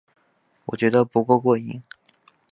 [0.65, 1.83] 我觉得不够过瘾